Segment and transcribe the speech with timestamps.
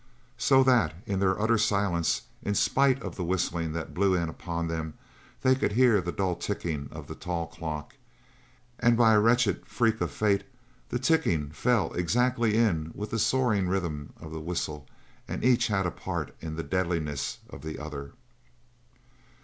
[0.39, 4.67] So that, in their utter silence, in spite of the whistling that blew in upon
[4.67, 4.95] them,
[5.43, 7.93] they could hear the dull ticking of the tall clock,
[8.79, 10.43] and by a wretched freak of fate
[10.89, 14.87] the ticking fell exactly in with the soaring rhythm of the whistle
[15.27, 18.13] and each had a part in the deadliness of the other.